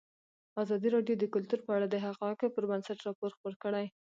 ازادي 0.63 0.89
راډیو 0.95 1.15
د 1.19 1.25
کلتور 1.33 1.59
په 1.63 1.71
اړه 1.77 1.87
د 1.89 1.95
حقایقو 2.05 2.53
پر 2.55 2.63
بنسټ 2.69 2.97
راپور 3.07 3.29
خپور 3.35 3.53
کړی. 3.63 3.85